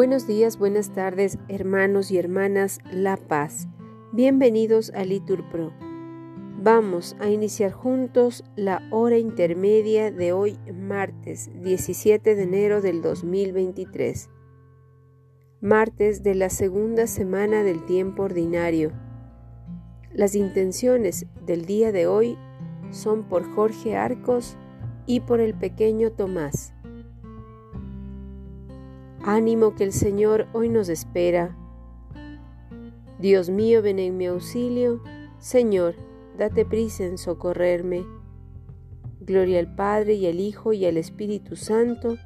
Buenos 0.00 0.26
días, 0.26 0.56
buenas 0.56 0.94
tardes, 0.94 1.36
hermanos 1.48 2.10
y 2.10 2.16
hermanas 2.16 2.78
La 2.90 3.18
Paz. 3.18 3.68
Bienvenidos 4.12 4.90
a 4.94 5.04
Litur 5.04 5.46
Pro. 5.50 5.74
Vamos 6.58 7.16
a 7.20 7.28
iniciar 7.28 7.72
juntos 7.72 8.42
la 8.56 8.80
hora 8.92 9.18
intermedia 9.18 10.10
de 10.10 10.32
hoy, 10.32 10.58
martes 10.72 11.50
17 11.62 12.34
de 12.34 12.42
enero 12.42 12.80
del 12.80 13.02
2023. 13.02 14.30
Martes 15.60 16.22
de 16.22 16.34
la 16.34 16.48
segunda 16.48 17.06
semana 17.06 17.62
del 17.62 17.84
tiempo 17.84 18.22
ordinario. 18.22 18.92
Las 20.14 20.34
intenciones 20.34 21.26
del 21.44 21.66
día 21.66 21.92
de 21.92 22.06
hoy 22.06 22.38
son 22.90 23.24
por 23.24 23.44
Jorge 23.54 23.98
Arcos 23.98 24.56
y 25.04 25.20
por 25.20 25.40
el 25.40 25.52
pequeño 25.52 26.10
Tomás. 26.10 26.72
Ánimo 29.22 29.74
que 29.74 29.84
el 29.84 29.92
Señor 29.92 30.46
hoy 30.54 30.70
nos 30.70 30.88
espera. 30.88 31.54
Dios 33.18 33.50
mío, 33.50 33.82
ven 33.82 33.98
en 33.98 34.16
mi 34.16 34.26
auxilio. 34.26 35.02
Señor, 35.38 35.94
date 36.38 36.64
prisa 36.64 37.04
en 37.04 37.18
socorrerme. 37.18 38.06
Gloria 39.20 39.58
al 39.58 39.74
Padre 39.74 40.14
y 40.14 40.26
al 40.26 40.40
Hijo 40.40 40.72
y 40.72 40.86
al 40.86 40.96
Espíritu 40.96 41.54
Santo, 41.56 42.16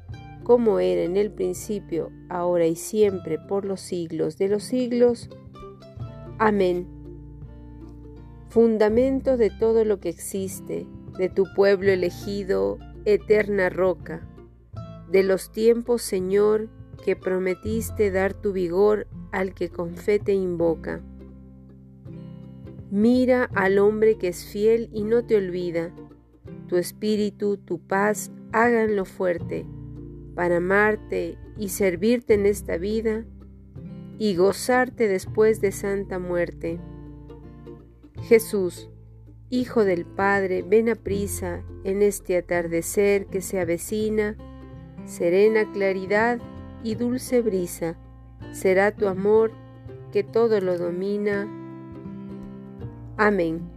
como 0.43 0.79
era 0.79 1.01
en 1.01 1.17
el 1.17 1.31
principio, 1.31 2.11
ahora 2.29 2.65
y 2.65 2.77
siempre, 2.77 3.39
por 3.39 3.65
los 3.65 3.81
siglos 3.81 4.37
de 4.37 4.47
los 4.47 4.63
siglos. 4.63 5.29
Amén. 6.37 6.87
Fundamento 8.47 9.35
de 9.35 9.49
todo 9.49 9.83
lo 9.83 9.99
que 9.99 10.07
existe, 10.07 10.87
de 11.17 11.27
tu 11.27 11.43
pueblo 11.57 11.91
elegido, 11.91 12.79
eterna 13.03 13.69
roca. 13.69 14.25
De 15.11 15.23
los 15.23 15.51
tiempos, 15.51 16.01
Señor, 16.01 16.69
que 16.95 17.15
prometiste 17.15 18.11
dar 18.11 18.33
tu 18.33 18.51
vigor 18.53 19.07
al 19.31 19.53
que 19.53 19.69
con 19.69 19.95
fe 19.95 20.19
te 20.19 20.33
invoca. 20.33 21.01
Mira 22.91 23.49
al 23.53 23.79
hombre 23.79 24.17
que 24.17 24.29
es 24.29 24.45
fiel 24.45 24.89
y 24.93 25.03
no 25.03 25.25
te 25.25 25.35
olvida. 25.35 25.93
Tu 26.67 26.77
espíritu, 26.77 27.57
tu 27.57 27.79
paz, 27.79 28.31
háganlo 28.51 29.05
fuerte, 29.05 29.65
para 30.35 30.57
amarte 30.57 31.37
y 31.57 31.69
servirte 31.69 32.35
en 32.35 32.45
esta 32.45 32.77
vida 32.77 33.25
y 34.17 34.35
gozarte 34.35 35.07
después 35.07 35.61
de 35.61 35.71
santa 35.71 36.19
muerte. 36.19 36.79
Jesús, 38.23 38.89
Hijo 39.49 39.85
del 39.85 40.05
Padre, 40.05 40.63
ven 40.63 40.89
a 40.89 40.95
prisa 40.95 41.63
en 41.83 42.01
este 42.01 42.35
atardecer 42.35 43.27
que 43.27 43.41
se 43.41 43.59
avecina, 43.59 44.35
serena 45.05 45.71
claridad 45.71 46.39
y 46.85 46.93
dulce 46.93 47.41
brisa, 47.41 47.95
será 48.51 48.91
tu 48.91 49.07
amor 49.07 49.51
que 50.13 50.23
todo 50.23 50.61
lo 50.61 50.77
domina. 50.77 51.47
Amén. 53.17 53.67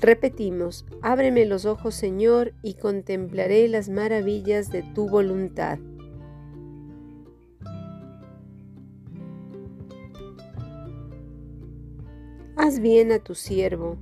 Repetimos, 0.00 0.86
ábreme 1.02 1.46
los 1.46 1.66
ojos 1.66 1.96
Señor 1.96 2.54
y 2.62 2.74
contemplaré 2.74 3.66
las 3.66 3.88
maravillas 3.88 4.70
de 4.70 4.84
tu 4.94 5.08
voluntad. 5.08 5.80
Haz 12.60 12.80
bien 12.80 13.12
a 13.12 13.20
tu 13.20 13.36
siervo, 13.36 13.98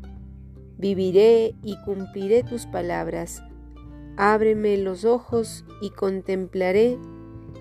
viviré 0.78 1.54
y 1.62 1.76
cumpliré 1.84 2.42
tus 2.42 2.64
palabras. 2.64 3.42
Ábreme 4.16 4.78
los 4.78 5.04
ojos 5.04 5.66
y 5.82 5.90
contemplaré 5.90 6.96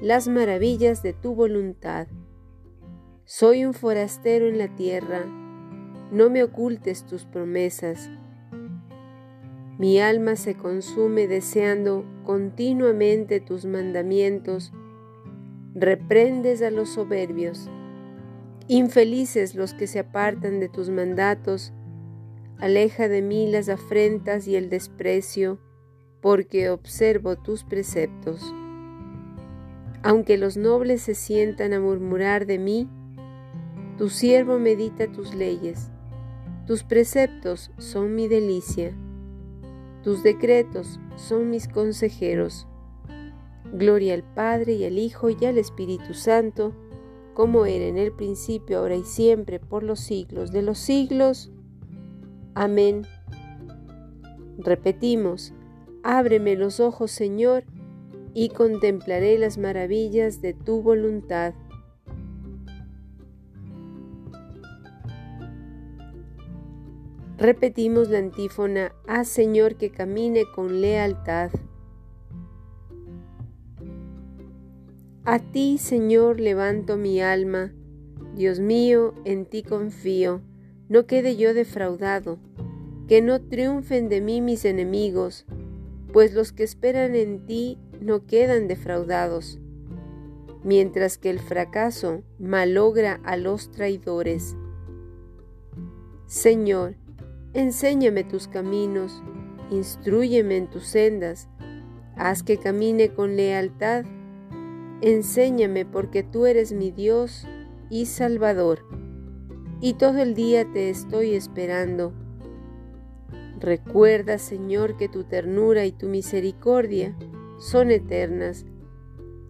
las 0.01 0.29
maravillas 0.29 1.03
de 1.03 1.11
tu 1.11 1.35
voluntad. 1.35 2.07
Soy 3.25 3.65
un 3.65 3.73
forastero 3.73 4.47
en 4.47 4.57
la 4.57 4.73
tierra, 4.73 5.25
no 6.13 6.29
me 6.29 6.43
ocultes 6.43 7.05
tus 7.05 7.25
promesas. 7.25 8.09
Mi 9.77 9.99
alma 9.99 10.37
se 10.37 10.55
consume 10.55 11.27
deseando 11.27 12.05
continuamente 12.23 13.41
tus 13.41 13.65
mandamientos. 13.65 14.71
Reprendes 15.73 16.61
a 16.61 16.71
los 16.71 16.87
soberbios 16.87 17.69
Infelices 18.67 19.53
los 19.53 19.75
que 19.75 19.85
se 19.85 19.99
apartan 19.99 20.59
de 20.59 20.69
tus 20.69 20.89
mandatos, 20.89 21.71
aleja 22.57 23.07
de 23.07 23.21
mí 23.21 23.47
las 23.47 23.69
afrentas 23.69 24.47
y 24.47 24.55
el 24.55 24.71
desprecio, 24.71 25.59
porque 26.19 26.71
observo 26.71 27.35
tus 27.35 27.63
preceptos. 27.63 28.41
Aunque 30.01 30.37
los 30.37 30.57
nobles 30.57 31.03
se 31.03 31.13
sientan 31.13 31.73
a 31.73 31.79
murmurar 31.79 32.47
de 32.47 32.57
mí, 32.57 32.89
tu 33.99 34.09
siervo 34.09 34.57
medita 34.57 35.11
tus 35.11 35.35
leyes, 35.35 35.91
tus 36.65 36.83
preceptos 36.83 37.71
son 37.77 38.15
mi 38.15 38.27
delicia, 38.27 38.97
tus 40.03 40.23
decretos 40.23 40.99
son 41.15 41.51
mis 41.51 41.67
consejeros. 41.67 42.67
Gloria 43.73 44.15
al 44.15 44.23
Padre 44.23 44.73
y 44.73 44.85
al 44.85 44.97
Hijo 44.97 45.29
y 45.29 45.45
al 45.45 45.59
Espíritu 45.59 46.15
Santo, 46.15 46.73
como 47.35 47.65
era 47.65 47.85
en 47.85 47.99
el 47.99 48.13
principio, 48.13 48.79
ahora 48.79 48.95
y 48.95 49.03
siempre, 49.03 49.59
por 49.59 49.83
los 49.83 49.99
siglos 49.99 50.51
de 50.51 50.63
los 50.63 50.79
siglos. 50.79 51.51
Amén. 52.55 53.03
Repetimos, 54.57 55.53
ábreme 56.01 56.55
los 56.55 56.79
ojos, 56.79 57.11
Señor, 57.11 57.65
y 58.33 58.49
contemplaré 58.49 59.37
las 59.37 59.57
maravillas 59.57 60.41
de 60.41 60.53
tu 60.53 60.81
voluntad. 60.81 61.53
Repetimos 67.37 68.09
la 68.09 68.19
antífona, 68.19 68.93
haz 69.07 69.27
Señor 69.27 69.75
que 69.75 69.91
camine 69.91 70.45
con 70.55 70.79
lealtad. 70.79 71.51
A 75.27 75.39
ti, 75.39 75.79
Señor, 75.79 76.39
levanto 76.39 76.97
mi 76.97 77.19
alma. 77.19 77.73
Dios 78.35 78.59
mío, 78.59 79.15
en 79.25 79.47
ti 79.47 79.63
confío. 79.63 80.41
No 80.87 81.07
quede 81.07 81.35
yo 81.35 81.55
defraudado. 81.55 82.37
Que 83.07 83.23
no 83.23 83.41
triunfen 83.41 84.07
de 84.07 84.21
mí 84.21 84.41
mis 84.41 84.65
enemigos, 84.65 85.47
pues 86.13 86.35
los 86.35 86.51
que 86.51 86.63
esperan 86.63 87.15
en 87.15 87.43
ti 87.47 87.79
no 87.99 88.27
quedan 88.27 88.67
defraudados. 88.67 89.59
Mientras 90.63 91.17
que 91.17 91.31
el 91.31 91.39
fracaso 91.39 92.21
malogra 92.37 93.19
a 93.23 93.35
los 93.35 93.71
traidores. 93.71 94.55
Señor, 96.27 96.97
enséñame 97.53 98.23
tus 98.23 98.47
caminos, 98.47 99.23
instruyeme 99.71 100.57
en 100.57 100.69
tus 100.69 100.85
sendas, 100.85 101.49
haz 102.15 102.43
que 102.43 102.57
camine 102.57 103.09
con 103.09 103.35
lealtad 103.35 104.05
Enséñame 105.01 105.85
porque 105.85 106.23
tú 106.23 106.45
eres 106.45 106.71
mi 106.71 106.89
Dios 106.89 107.45
y 107.89 108.05
Salvador, 108.05 108.79
y 109.81 109.95
todo 109.95 110.19
el 110.19 110.35
día 110.35 110.71
te 110.71 110.89
estoy 110.89 111.35
esperando. 111.35 112.13
Recuerda, 113.59 114.37
Señor, 114.37 114.95
que 114.95 115.09
tu 115.09 115.25
ternura 115.25 115.85
y 115.85 115.91
tu 115.91 116.07
misericordia 116.07 117.13
son 117.59 117.91
eternas. 117.91 118.65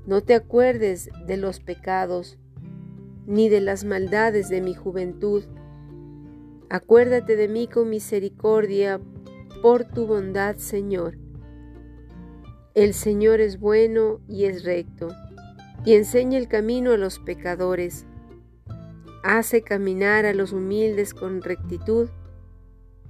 No 0.08 0.22
te 0.22 0.34
acuerdes 0.34 1.10
de 1.28 1.38
los 1.38 1.60
pecados, 1.60 2.40
ni 3.28 3.48
de 3.48 3.62
las 3.62 3.86
maldades 3.86 4.50
de 4.50 4.62
mi 4.62 4.74
juventud. 4.74 5.44
Acuérdate 6.70 7.36
de 7.36 7.48
mí 7.48 7.68
con 7.68 7.92
misericordia 7.92 9.00
por 9.62 9.86
tu 9.86 10.08
bondad, 10.08 10.56
Señor. 10.58 11.20
El 12.74 12.96
Señor 12.96 13.42
es 13.42 13.60
bueno 13.60 14.20
y 14.28 14.46
es 14.46 14.64
recto 14.64 15.10
y 15.86 15.94
enseña 15.94 16.38
el 16.38 16.48
camino 16.48 16.92
a 16.92 16.98
los 16.98 17.20
pecadores. 17.20 18.06
Hace 19.24 19.62
caminar 19.62 20.26
a 20.26 20.34
los 20.34 20.52
humildes 20.52 21.14
con 21.14 21.42
rectitud. 21.42 22.10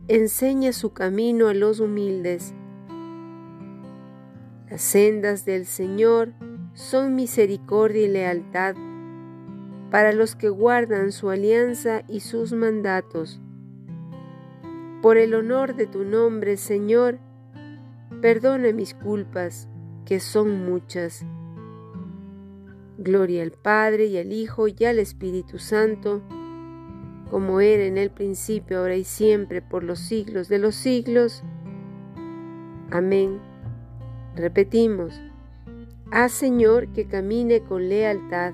Enseña 0.07 0.73
su 0.73 0.93
camino 0.93 1.47
a 1.47 1.53
los 1.53 1.79
humildes. 1.79 2.53
Las 4.69 4.81
sendas 4.81 5.45
del 5.45 5.65
Señor 5.65 6.33
son 6.73 7.15
misericordia 7.15 8.03
y 8.03 8.07
lealtad 8.09 8.75
para 9.89 10.11
los 10.11 10.35
que 10.35 10.49
guardan 10.49 11.11
su 11.13 11.29
alianza 11.29 12.03
y 12.07 12.19
sus 12.19 12.51
mandatos. 12.51 13.39
Por 15.01 15.17
el 15.17 15.33
honor 15.33 15.75
de 15.75 15.85
tu 15.85 16.03
nombre, 16.03 16.57
Señor, 16.57 17.19
perdona 18.21 18.73
mis 18.73 18.93
culpas, 18.93 19.69
que 20.03 20.19
son 20.19 20.65
muchas. 20.65 21.25
Gloria 22.97 23.43
al 23.43 23.51
Padre 23.51 24.05
y 24.05 24.17
al 24.17 24.31
Hijo 24.31 24.67
y 24.67 24.85
al 24.85 24.99
Espíritu 24.99 25.59
Santo, 25.59 26.21
como 27.29 27.59
era 27.59 27.83
en 27.83 27.97
el 27.97 28.09
principio, 28.09 28.79
ahora 28.79 28.95
y 28.95 29.03
siempre, 29.03 29.61
por 29.61 29.83
los 29.83 29.99
siglos 29.99 30.47
de 30.47 30.59
los 30.59 30.75
siglos. 30.75 31.43
Amén. 32.91 33.41
Repetimos, 34.35 35.21
haz 36.11 36.31
Señor 36.31 36.87
que 36.93 37.07
camine 37.07 37.61
con 37.61 37.89
lealtad. 37.89 38.53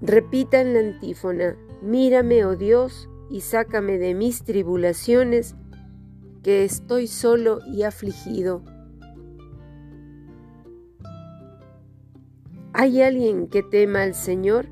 Repitan 0.00 0.74
la 0.74 0.80
antífona, 0.80 1.56
mírame, 1.82 2.44
oh 2.44 2.56
Dios, 2.56 3.08
y 3.30 3.40
sácame 3.40 3.98
de 3.98 4.14
mis 4.14 4.44
tribulaciones, 4.44 5.56
que 6.42 6.64
estoy 6.64 7.06
solo 7.06 7.60
y 7.66 7.82
afligido. 7.82 8.73
¿Hay 12.76 13.02
alguien 13.02 13.46
que 13.46 13.62
tema 13.62 14.02
al 14.02 14.14
Señor? 14.14 14.66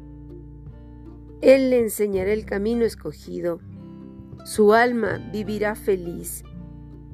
Él 1.40 1.70
le 1.70 1.78
enseñará 1.78 2.32
el 2.32 2.44
camino 2.44 2.84
escogido. 2.84 3.60
Su 4.44 4.72
alma 4.72 5.24
vivirá 5.32 5.76
feliz. 5.76 6.42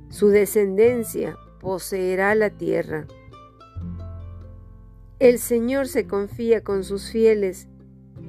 Su 0.08 0.28
descendencia 0.28 1.36
poseerá 1.60 2.34
la 2.34 2.48
tierra. 2.48 3.06
El 5.18 5.38
Señor 5.38 5.88
se 5.88 6.06
confía 6.06 6.64
con 6.64 6.84
sus 6.84 7.10
fieles 7.10 7.68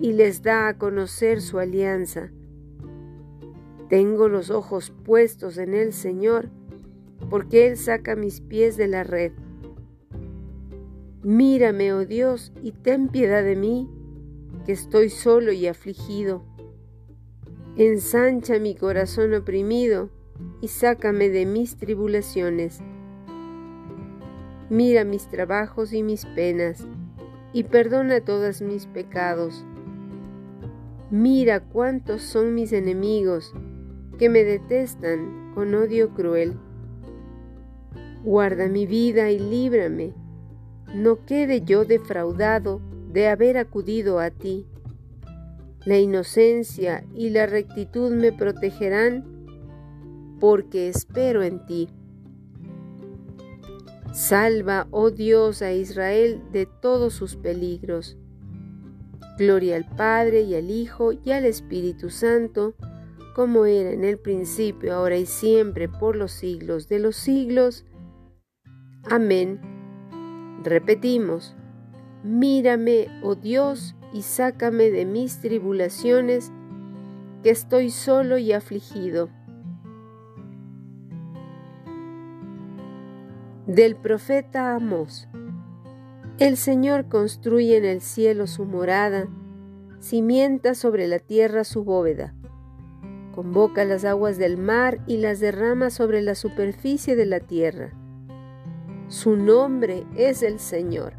y 0.02 0.12
les 0.12 0.42
da 0.42 0.68
a 0.68 0.78
conocer 0.78 1.42
su 1.42 1.60
alianza. 1.60 2.30
Tengo 3.88 4.28
los 4.28 4.50
ojos 4.50 4.92
puestos 5.06 5.58
en 5.58 5.74
el 5.74 5.94
Señor, 5.94 6.50
porque 7.30 7.68
Él 7.68 7.78
saca 7.78 8.18
mis 8.18 8.42
pies 8.42 8.76
de 8.76 8.90
la 8.90 9.06
red. 9.06 9.32
Mírame, 11.24 11.92
oh 11.92 12.06
Dios, 12.06 12.54
y 12.64 12.72
ten 12.72 13.10
piedad 13.10 13.44
de 13.44 13.58
mí, 13.58 13.90
que 14.66 14.72
estoy 14.72 15.10
solo 15.10 15.52
y 15.52 15.68
afligido. 15.68 16.46
Ensancha 17.76 18.58
mi 18.58 18.74
corazón 18.74 19.34
oprimido 19.34 20.10
y 20.62 20.70
sácame 20.70 21.28
de 21.28 21.46
mis 21.46 21.76
tribulaciones. 21.76 22.80
Mira 24.70 25.04
mis 25.04 25.28
trabajos 25.28 25.92
y 25.92 26.04
mis 26.04 26.26
penas, 26.26 26.88
y 27.52 27.64
perdona 27.64 28.22
todos 28.22 28.62
mis 28.62 28.86
pecados. 28.86 29.66
Mira 31.12 31.60
cuántos 31.60 32.22
son 32.22 32.56
mis 32.56 32.72
enemigos, 32.72 33.54
que 34.18 34.30
me 34.30 34.46
detestan 34.46 35.52
con 35.54 35.76
odio 35.76 36.14
cruel. 36.14 36.58
Guarda 38.24 38.70
mi 38.70 38.86
vida 38.86 39.32
y 39.32 39.40
líbrame 39.40 40.14
no 40.94 41.26
quede 41.26 41.62
yo 41.62 41.86
defraudado 41.86 42.82
de 43.12 43.28
haber 43.28 43.58
acudido 43.58 44.20
a 44.20 44.30
ti. 44.30 44.66
La 45.86 45.98
inocencia 45.98 47.04
y 47.16 47.30
la 47.30 47.46
rectitud 47.46 48.12
me 48.12 48.32
protegerán 48.32 49.24
porque 50.40 50.90
espero 50.90 51.44
en 51.44 51.66
ti. 51.66 51.90
Salva, 54.14 54.88
oh 54.92 55.12
Dios, 55.12 55.62
a 55.62 55.72
Israel 55.72 56.42
de 56.52 56.66
todos 56.66 57.14
sus 57.14 57.36
peligros. 57.36 58.18
Gloria 59.38 59.78
al 59.78 59.86
Padre 59.86 60.42
y 60.42 60.56
al 60.56 60.70
Hijo 60.70 61.14
y 61.14 61.32
al 61.32 61.46
Espíritu 61.46 62.10
Santo, 62.10 62.74
como 63.36 63.66
era 63.66 63.92
en 63.92 64.04
el 64.04 64.18
principio, 64.18 64.94
ahora 64.94 65.18
y 65.18 65.26
siempre, 65.26 65.88
por 65.88 66.16
los 66.16 66.32
siglos 66.32 66.90
de 66.90 67.00
los 67.00 67.16
siglos. 67.16 67.86
Amén. 69.10 69.79
Repetimos, 70.64 71.56
mírame, 72.24 73.08
oh 73.24 73.36
Dios, 73.36 73.96
y 74.14 74.24
sácame 74.24 74.92
de 74.92 75.06
mis 75.06 75.40
tribulaciones, 75.40 76.52
que 77.44 77.50
estoy 77.50 77.92
solo 77.92 78.38
y 78.38 78.52
afligido. 78.52 79.30
Del 83.68 83.96
profeta 83.96 84.76
Amós. 84.76 85.30
El 86.40 86.58
Señor 86.58 87.08
construye 87.08 87.78
en 87.78 87.86
el 87.86 88.02
cielo 88.02 88.46
su 88.46 88.66
morada, 88.66 89.30
cimienta 90.02 90.76
sobre 90.76 91.08
la 91.08 91.20
tierra 91.20 91.64
su 91.64 91.86
bóveda, 91.86 92.34
convoca 93.34 93.86
las 93.86 94.04
aguas 94.04 94.38
del 94.38 94.58
mar 94.58 95.00
y 95.08 95.18
las 95.18 95.40
derrama 95.40 95.90
sobre 95.90 96.22
la 96.22 96.36
superficie 96.36 97.16
de 97.16 97.26
la 97.26 97.40
tierra 97.40 97.99
su 99.10 99.36
nombre 99.36 100.06
es 100.16 100.44
el 100.44 100.60
Señor. 100.60 101.14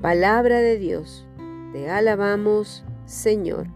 Palabra 0.00 0.58
de 0.58 0.78
Dios, 0.78 1.26
te 1.72 1.88
alabamos, 1.88 2.84
Señor. 3.06 3.68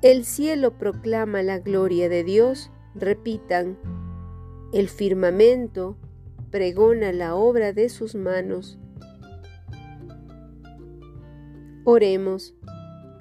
El 0.00 0.24
cielo 0.24 0.78
proclama 0.78 1.42
la 1.42 1.58
gloria 1.58 2.08
de 2.08 2.22
Dios, 2.22 2.70
repitan, 2.94 3.76
el 4.72 4.88
firmamento 4.88 5.96
pregona 6.52 7.12
la 7.12 7.34
obra 7.34 7.72
de 7.72 7.88
sus 7.88 8.14
manos. 8.14 8.78
Oremos. 11.82 12.54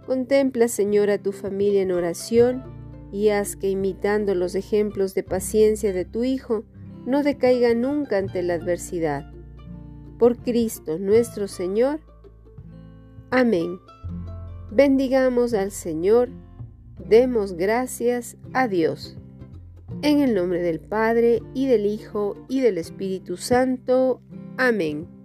Contempla, 0.06 0.68
Señor, 0.68 1.10
a 1.10 1.18
tu 1.18 1.32
familia 1.32 1.82
en 1.82 1.92
oración 1.92 2.64
y 3.12 3.30
haz 3.30 3.56
que 3.56 3.72
imitando 3.72 4.36
los 4.36 4.54
ejemplos 4.54 5.16
de 5.16 5.24
paciencia 5.24 5.94
de 5.94 6.06
tu 6.06 6.24
Hijo, 6.24 6.64
no 7.08 7.24
decaiga 7.24 7.74
nunca 7.74 8.18
ante 8.18 8.44
la 8.44 8.56
adversidad. 8.56 9.32
Por 10.20 10.38
Cristo 10.38 11.00
nuestro 11.00 11.48
Señor. 11.48 12.02
Amén. 13.32 13.80
Bendigamos 14.72 15.54
al 15.54 15.72
Señor, 15.72 16.30
demos 17.00 17.54
gracias 17.54 18.38
a 18.54 18.68
Dios. 18.68 19.18
En 20.02 20.20
el 20.20 20.36
nombre 20.36 20.62
del 20.62 20.82
Padre, 20.82 21.42
y 21.54 21.68
del 21.68 21.86
Hijo, 21.86 22.36
y 22.50 22.60
del 22.60 22.78
Espíritu 22.78 23.38
Santo. 23.38 24.22
Amén. 24.58 25.17